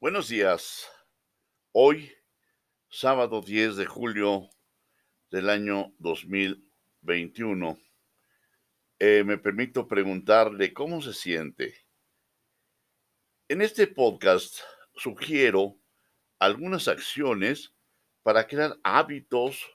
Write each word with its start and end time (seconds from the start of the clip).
Buenos 0.00 0.28
días. 0.28 0.88
Hoy, 1.72 2.12
sábado 2.88 3.42
10 3.42 3.74
de 3.74 3.84
julio 3.84 4.48
del 5.28 5.50
año 5.50 5.92
2021, 5.98 7.76
eh, 9.00 9.24
me 9.26 9.38
permito 9.38 9.88
preguntarle 9.88 10.72
cómo 10.72 11.02
se 11.02 11.12
siente. 11.12 11.84
En 13.48 13.60
este 13.60 13.88
podcast 13.88 14.60
sugiero 14.94 15.80
algunas 16.38 16.86
acciones 16.86 17.74
para 18.22 18.46
crear 18.46 18.78
hábitos 18.84 19.68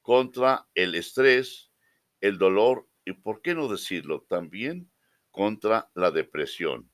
contra 0.00 0.68
el 0.76 0.94
estrés, 0.94 1.72
el 2.20 2.38
dolor 2.38 2.88
y, 3.04 3.14
por 3.14 3.42
qué 3.42 3.56
no 3.56 3.66
decirlo, 3.66 4.24
también 4.28 4.92
contra 5.32 5.90
la 5.94 6.12
depresión. 6.12 6.88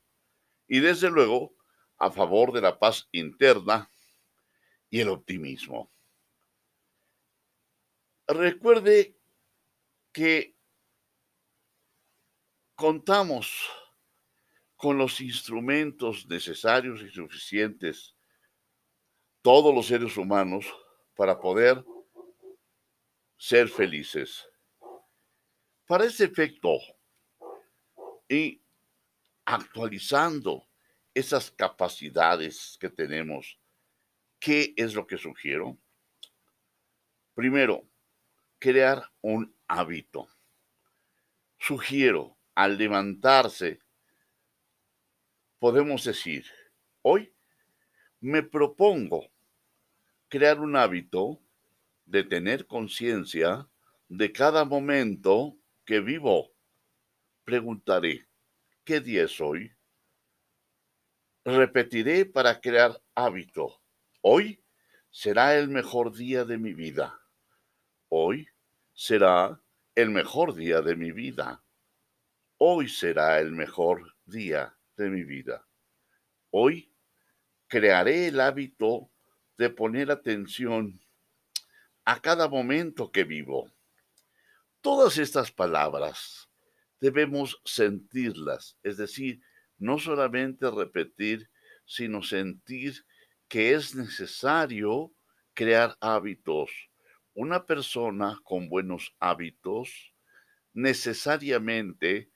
Y 0.67 0.79
desde 0.79 1.11
luego, 1.11 1.56
a 1.97 2.11
favor 2.11 2.51
de 2.51 2.61
la 2.61 2.77
paz 2.77 3.07
interna 3.11 3.89
y 4.89 4.99
el 4.99 5.09
optimismo. 5.09 5.91
Recuerde 8.27 9.17
que 10.11 10.55
contamos 12.75 13.69
con 14.75 14.97
los 14.97 15.19
instrumentos 15.21 16.27
necesarios 16.27 17.01
y 17.01 17.09
suficientes, 17.09 18.15
todos 19.41 19.73
los 19.73 19.87
seres 19.87 20.15
humanos, 20.17 20.65
para 21.15 21.39
poder 21.39 21.83
ser 23.37 23.67
felices. 23.69 24.47
Para 25.87 26.05
ese 26.05 26.25
efecto, 26.25 26.77
y 28.29 28.61
actualizando 29.45 30.66
esas 31.17 31.49
capacidades 31.49 32.77
que 32.79 32.89
tenemos, 32.89 33.59
¿qué 34.39 34.75
es 34.77 34.93
lo 34.93 35.07
que 35.07 35.17
sugiero? 35.17 35.75
Primero, 37.33 37.89
crear 38.59 39.11
un 39.21 39.51
hábito. 39.67 40.29
Sugiero, 41.57 42.37
al 42.53 42.77
levantarse, 42.77 43.79
podemos 45.57 46.03
decir, 46.03 46.45
hoy 47.01 47.33
me 48.19 48.43
propongo 48.43 49.31
crear 50.29 50.59
un 50.59 50.75
hábito 50.75 51.41
de 52.05 52.25
tener 52.25 52.67
conciencia 52.67 53.67
de 54.07 54.31
cada 54.31 54.65
momento 54.65 55.57
que 55.83 55.99
vivo. 55.99 56.51
Preguntaré, 57.43 58.27
¿qué 58.83 58.99
día 58.99 59.23
es 59.23 59.41
hoy? 59.41 59.76
Repetiré 61.47 62.25
para 62.25 62.59
crear 62.59 63.01
hábito. 63.15 63.81
Hoy 64.19 64.61
será 65.09 65.57
el 65.57 65.69
mejor 65.69 66.13
día 66.13 66.43
de 66.43 66.57
mi 66.57 66.73
vida. 66.73 67.21
Hoy 68.09 68.49
será 68.93 69.57
el 69.95 70.09
mejor 70.09 70.55
día 70.55 70.81
de 70.81 70.97
mi 70.97 71.13
vida. 71.13 71.63
Hoy 72.57 72.89
será 72.89 73.39
el 73.39 73.53
mejor 73.53 74.13
día 74.25 74.77
de 74.97 75.09
mi 75.09 75.23
vida. 75.23 75.65
Hoy 76.49 76.93
crearé 77.67 78.27
el 78.27 78.41
hábito 78.41 79.09
de 79.57 79.69
poner 79.69 80.11
atención 80.11 80.99
a 82.03 82.21
cada 82.21 82.49
momento 82.49 83.09
que 83.09 83.23
vivo. 83.23 83.71
Todas 84.81 85.17
estas 85.17 85.49
palabras 85.53 86.49
debemos 86.99 87.61
sentirlas, 87.63 88.77
es 88.83 88.97
decir, 88.97 89.41
no 89.77 89.99
solamente 89.99 90.69
repetir, 90.69 91.49
sino 91.85 92.21
sentir 92.23 93.05
que 93.47 93.73
es 93.73 93.95
necesario 93.95 95.13
crear 95.53 95.97
hábitos. 96.01 96.71
Una 97.33 97.65
persona 97.65 98.39
con 98.43 98.67
buenos 98.69 99.15
hábitos 99.19 100.13
necesariamente 100.73 102.29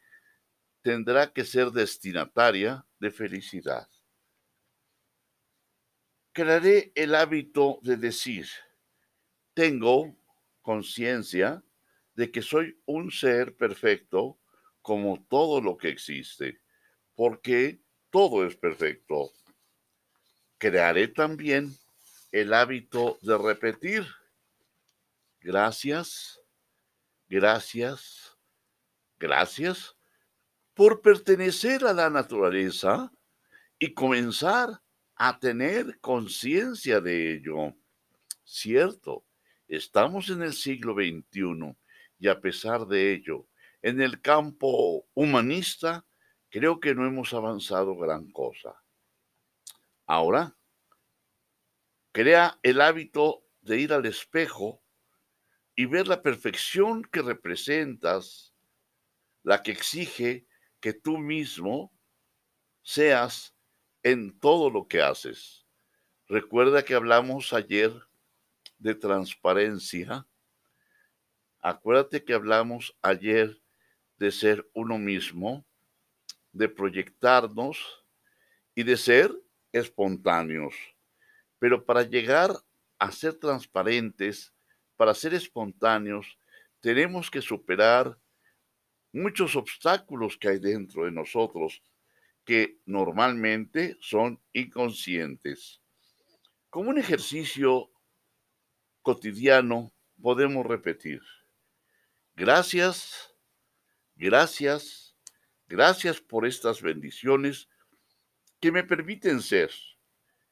tendrá 0.82 1.32
que 1.32 1.44
ser 1.44 1.72
destinataria 1.72 2.86
de 3.00 3.12
felicidad. 3.12 3.88
Crearé 6.34 6.92
el 6.96 7.14
hábito 7.14 7.80
de 7.82 7.98
decir, 7.98 8.48
tengo 9.54 10.16
conciencia 10.62 11.64
de 12.16 12.32
que 12.32 12.42
soy 12.42 12.80
un 12.86 13.12
ser 13.12 13.56
perfecto 13.58 14.40
como 14.82 15.24
todo 15.30 15.62
lo 15.62 15.78
que 15.78 15.90
existe 15.90 16.62
porque 17.22 17.80
todo 18.10 18.48
es 18.48 18.56
perfecto. 18.56 19.32
Crearé 20.58 21.08
también 21.08 21.72
el 22.32 22.52
hábito 22.52 23.20
de 23.22 23.38
repetir. 23.38 24.08
Gracias, 25.40 26.42
gracias, 27.30 28.36
gracias 29.20 29.96
por 30.74 31.04
pertenecer 31.04 31.86
a 31.86 31.94
la 31.94 32.10
naturaleza 32.10 33.12
y 33.78 33.94
comenzar 33.94 34.82
a 35.14 35.38
tener 35.38 36.00
conciencia 36.00 37.00
de 37.02 37.34
ello. 37.34 37.76
Cierto, 38.44 39.24
estamos 39.68 40.28
en 40.30 40.42
el 40.42 40.54
siglo 40.54 40.96
XXI 40.96 41.78
y 42.18 42.28
a 42.30 42.42
pesar 42.42 42.88
de 42.88 43.14
ello, 43.14 43.46
en 43.84 44.02
el 44.02 44.20
campo 44.22 45.06
humanista 45.14 46.04
creo 46.52 46.82
que 46.82 46.94
no 46.94 47.08
hemos 47.08 47.34
avanzado 47.34 47.96
gran 47.96 48.30
cosa. 48.32 48.84
Ahora, 50.06 50.56
crea 52.12 52.60
el 52.62 52.82
hábito 52.82 53.46
de 53.62 53.80
ir 53.80 53.94
al 53.94 54.06
espejo 54.06 54.84
y 55.76 55.86
ver 55.86 56.10
la 56.10 56.22
perfección 56.22 57.04
que 57.04 57.22
representas, 57.22 58.54
la 59.44 59.64
que 59.64 59.72
exige 59.72 60.46
que 60.82 60.94
tú 60.94 61.18
mismo 61.18 61.94
seas 62.84 63.56
en 64.04 64.38
todo 64.38 64.70
lo 64.70 64.88
que 64.90 65.02
haces. 65.02 65.66
Recuerda 66.28 66.84
que 66.84 66.96
hablamos 66.96 67.54
ayer 67.54 67.94
de 68.78 68.96
transparencia. 68.96 70.28
Acuérdate 71.60 72.26
que 72.26 72.34
hablamos 72.34 72.98
ayer 73.02 73.62
de 74.18 74.32
ser 74.32 74.70
uno 74.74 74.98
mismo 74.98 75.66
de 76.52 76.70
proyectarnos 76.70 78.06
y 78.76 78.84
de 78.84 78.98
ser 78.98 79.32
espontáneos. 79.72 80.76
Pero 81.60 81.86
para 81.86 82.04
llegar 82.04 82.52
a 83.00 83.12
ser 83.12 83.36
transparentes, 83.36 84.54
para 84.96 85.14
ser 85.14 85.34
espontáneos, 85.34 86.38
tenemos 86.80 87.30
que 87.30 87.42
superar 87.42 88.18
muchos 89.12 89.56
obstáculos 89.56 90.38
que 90.38 90.50
hay 90.50 90.60
dentro 90.60 91.06
de 91.06 91.12
nosotros 91.12 91.84
que 92.46 92.80
normalmente 92.86 93.98
son 94.00 94.42
inconscientes. 94.54 95.82
Como 96.70 96.90
un 96.90 96.98
ejercicio 96.98 97.92
cotidiano 99.02 99.94
podemos 100.22 100.66
repetir, 100.66 101.22
gracias, 102.36 103.36
gracias, 104.16 105.11
Gracias 105.72 106.20
por 106.20 106.46
estas 106.46 106.82
bendiciones 106.82 107.70
que 108.60 108.74
me 108.74 108.84
permiten 108.84 109.42
ser, 109.42 109.72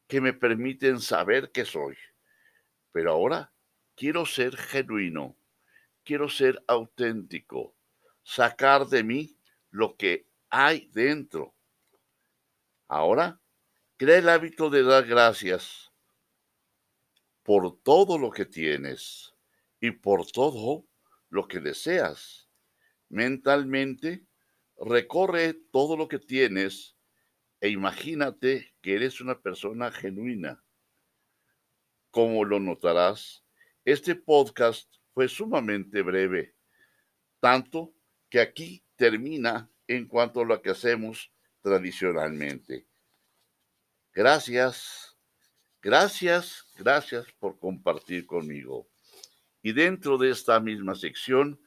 que 0.08 0.22
me 0.22 0.32
permiten 0.32 1.02
saber 1.02 1.52
que 1.52 1.66
soy. 1.66 1.98
Pero 2.94 3.12
ahora 3.12 3.52
quiero 3.98 4.26
ser 4.26 4.56
genuino, 4.56 5.36
quiero 6.06 6.30
ser 6.30 6.64
auténtico, 6.68 7.76
sacar 8.24 8.88
de 8.88 9.04
mí 9.04 9.38
lo 9.72 9.98
que 9.98 10.26
hay 10.50 10.90
dentro. 10.94 11.54
Ahora, 12.88 13.42
crea 13.98 14.20
el 14.20 14.30
hábito 14.30 14.70
de 14.70 14.84
dar 14.84 15.06
gracias 15.06 15.92
por 17.44 17.78
todo 17.82 18.18
lo 18.18 18.32
que 18.32 18.46
tienes 18.46 19.36
y 19.82 19.92
por 19.92 20.26
todo 20.32 20.88
lo 21.28 21.46
que 21.46 21.60
deseas. 21.60 22.48
Mentalmente, 23.10 24.29
recorre 24.82 25.54
todo 25.54 25.98
lo 25.98 26.08
que 26.08 26.20
tienes 26.20 26.96
e 27.62 27.70
imagínate 27.70 28.74
que 28.82 28.96
eres 28.96 29.20
una 29.20 29.42
persona 29.42 29.92
genuina. 29.92 30.64
Como 32.12 32.46
lo 32.46 32.60
notarás, 32.60 33.44
este 33.86 34.16
podcast 34.16 34.94
fue 35.14 35.28
sumamente 35.28 36.02
breve, 36.02 36.56
tanto 37.40 37.94
que 38.30 38.40
aquí 38.40 38.84
termina 38.96 39.70
en 39.88 40.08
cuanto 40.08 40.42
a 40.42 40.46
lo 40.46 40.62
que 40.62 40.70
hacemos 40.70 41.32
tradicionalmente. 41.62 42.88
Gracias, 44.14 45.18
gracias, 45.82 46.66
gracias 46.78 47.26
por 47.40 47.60
compartir 47.60 48.26
conmigo. 48.26 48.88
Y 49.62 49.74
dentro 49.74 50.18
de 50.18 50.32
esta 50.32 50.60
misma 50.60 50.96
sección 50.96 51.62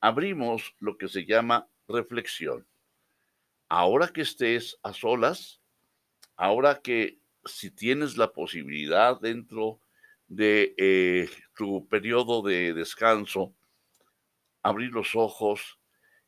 abrimos 0.00 0.74
lo 0.80 0.96
que 0.96 1.08
se 1.08 1.24
llama 1.24 1.68
reflexión. 1.88 2.66
Ahora 3.68 4.08
que 4.08 4.22
estés 4.22 4.78
a 4.82 4.92
solas, 4.92 5.60
ahora 6.36 6.80
que 6.80 7.18
si 7.44 7.70
tienes 7.70 8.16
la 8.16 8.32
posibilidad 8.32 9.20
dentro 9.20 9.80
de 10.28 10.74
eh, 10.78 11.28
tu 11.56 11.86
periodo 11.88 12.42
de 12.42 12.72
descanso, 12.72 13.54
abrir 14.62 14.90
los 14.92 15.14
ojos 15.14 15.78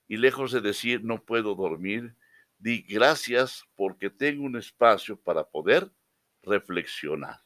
y 0.08 0.18
lejos 0.18 0.52
de 0.52 0.60
decir 0.60 1.02
no 1.02 1.24
puedo 1.24 1.54
dormir, 1.54 2.14
di 2.58 2.82
gracias 2.82 3.64
porque 3.74 4.10
tengo 4.10 4.44
un 4.44 4.56
espacio 4.56 5.18
para 5.20 5.44
poder 5.48 5.90
reflexionar. 6.42 7.40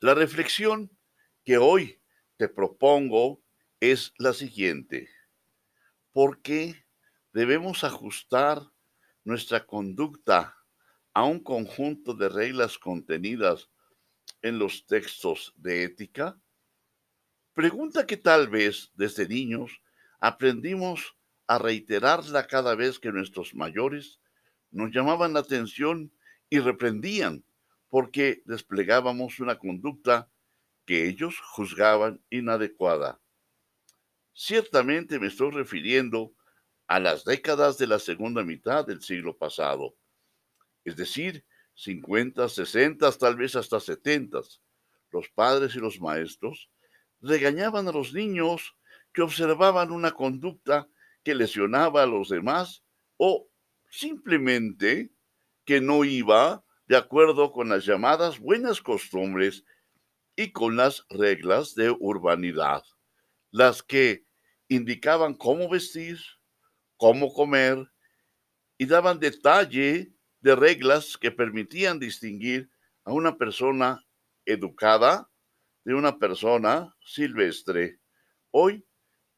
La 0.00 0.14
reflexión 0.14 0.90
que 1.44 1.58
hoy 1.58 2.00
te 2.36 2.48
propongo 2.48 3.42
es 3.80 4.12
la 4.18 4.32
siguiente. 4.32 5.08
¿Por 6.14 6.42
qué 6.42 6.86
debemos 7.32 7.82
ajustar 7.82 8.62
nuestra 9.24 9.66
conducta 9.66 10.56
a 11.12 11.24
un 11.24 11.40
conjunto 11.40 12.14
de 12.14 12.28
reglas 12.28 12.78
contenidas 12.78 13.68
en 14.40 14.60
los 14.60 14.86
textos 14.86 15.52
de 15.56 15.82
ética? 15.82 16.40
Pregunta 17.52 18.06
que 18.06 18.16
tal 18.16 18.48
vez 18.48 18.92
desde 18.94 19.26
niños 19.26 19.82
aprendimos 20.20 21.16
a 21.48 21.58
reiterarla 21.58 22.46
cada 22.46 22.76
vez 22.76 23.00
que 23.00 23.10
nuestros 23.10 23.52
mayores 23.52 24.20
nos 24.70 24.92
llamaban 24.92 25.32
la 25.32 25.40
atención 25.40 26.12
y 26.48 26.60
reprendían 26.60 27.44
porque 27.88 28.40
desplegábamos 28.44 29.40
una 29.40 29.58
conducta 29.58 30.30
que 30.86 31.08
ellos 31.08 31.40
juzgaban 31.40 32.22
inadecuada. 32.30 33.20
Ciertamente 34.36 35.20
me 35.20 35.28
estoy 35.28 35.52
refiriendo 35.52 36.34
a 36.88 36.98
las 36.98 37.24
décadas 37.24 37.78
de 37.78 37.86
la 37.86 38.00
segunda 38.00 38.42
mitad 38.42 38.84
del 38.84 39.00
siglo 39.00 39.36
pasado, 39.38 39.94
es 40.84 40.96
decir, 40.96 41.44
50, 41.74 42.48
60, 42.48 43.12
tal 43.12 43.36
vez 43.36 43.54
hasta 43.54 43.78
70. 43.78 44.40
Los 45.10 45.28
padres 45.28 45.76
y 45.76 45.78
los 45.78 46.00
maestros 46.00 46.68
regañaban 47.20 47.86
a 47.86 47.92
los 47.92 48.12
niños 48.12 48.76
que 49.12 49.22
observaban 49.22 49.92
una 49.92 50.10
conducta 50.10 50.88
que 51.22 51.34
lesionaba 51.34 52.02
a 52.02 52.06
los 52.06 52.28
demás 52.28 52.82
o 53.16 53.48
simplemente 53.88 55.12
que 55.64 55.80
no 55.80 56.04
iba 56.04 56.64
de 56.86 56.96
acuerdo 56.96 57.52
con 57.52 57.68
las 57.68 57.86
llamadas 57.86 58.40
buenas 58.40 58.82
costumbres 58.82 59.64
y 60.36 60.50
con 60.50 60.76
las 60.76 61.06
reglas 61.08 61.74
de 61.76 61.90
urbanidad, 61.90 62.82
las 63.50 63.82
que 63.82 64.23
indicaban 64.74 65.34
cómo 65.34 65.68
vestir, 65.68 66.18
cómo 66.96 67.32
comer 67.32 67.90
y 68.78 68.86
daban 68.86 69.20
detalle 69.20 70.12
de 70.40 70.56
reglas 70.56 71.16
que 71.16 71.30
permitían 71.30 71.98
distinguir 71.98 72.70
a 73.04 73.12
una 73.12 73.36
persona 73.36 74.04
educada 74.44 75.30
de 75.84 75.94
una 75.94 76.18
persona 76.18 76.94
silvestre. 77.04 78.00
Hoy, 78.50 78.86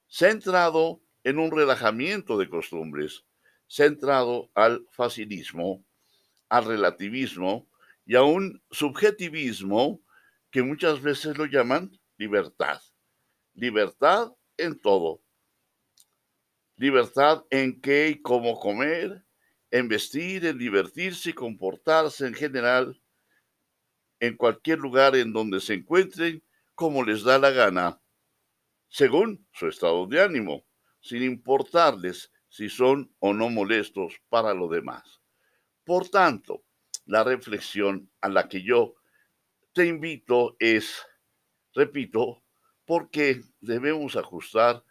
centrado 0.09 1.03
en 1.25 1.39
un 1.39 1.51
relajamiento 1.51 2.39
de 2.39 2.49
costumbres, 2.49 3.25
centrado 3.69 4.51
al 4.55 4.87
facilismo, 4.93 5.85
al 6.49 6.65
relativismo 6.65 7.69
y 8.05 8.15
a 8.15 8.23
un 8.23 8.63
subjetivismo 8.71 10.01
que 10.51 10.63
muchas 10.63 11.03
veces 11.03 11.37
lo 11.37 11.47
llaman 11.47 11.91
libertad. 12.17 12.81
Libertad 13.55 14.33
en 14.57 14.79
todo. 14.79 15.26
Libertad 16.77 17.45
en 17.51 17.81
qué 17.81 18.09
y 18.09 18.23
cómo 18.23 18.59
comer, 18.61 19.25
en 19.71 19.89
vestir, 19.89 20.45
en 20.45 20.59
divertirse 20.59 21.31
y 21.31 21.33
comportarse 21.33 22.27
en 22.27 22.35
general, 22.35 23.01
en 24.21 24.37
cualquier 24.37 24.79
lugar 24.79 25.17
en 25.17 25.33
donde 25.33 25.61
se 25.61 25.75
encuentren, 25.75 26.43
como 26.75 27.03
les 27.03 27.23
da 27.23 27.39
la 27.39 27.51
gana, 27.51 28.01
según 28.89 29.47
su 29.53 29.69
estado 29.69 30.07
de 30.07 30.23
ánimo, 30.23 30.67
sin 31.01 31.23
importarles 31.23 32.31
si 32.49 32.69
son 32.69 33.15
o 33.21 33.33
no 33.33 33.49
molestos 33.49 34.21
para 34.29 34.53
lo 34.53 34.69
demás. 34.69 35.21
Por 35.85 36.09
tanto, 36.09 36.65
la 37.07 37.25
reflexión 37.25 38.11
a 38.21 38.29
la 38.29 38.49
que 38.49 38.63
yo 38.63 38.97
te 39.73 39.87
invito 39.87 40.57
es, 40.59 41.03
repito, 41.75 42.43
porque 42.85 43.43
debemos 43.61 44.17
ajustar 44.17 44.85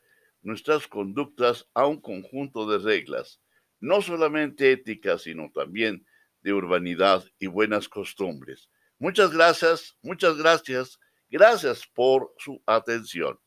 nuestras 0.46 0.88
conductas 0.88 1.68
a 1.74 1.88
un 1.88 2.00
conjunto 2.00 2.70
de 2.70 2.78
reglas, 2.78 3.42
no 3.80 4.02
solamente 4.02 4.72
éticas, 4.72 5.24
sino 5.24 5.52
también 5.52 6.06
de 6.42 6.54
urbanidad 6.54 7.26
y 7.40 7.48
buenas 7.48 7.90
costumbres. 7.90 8.70
Muchas 9.00 9.32
gracias, 9.32 9.98
muchas 10.04 10.38
gracias, 10.38 11.00
gracias 11.30 11.86
por 11.94 12.32
su 12.38 12.62
atención. 12.68 13.40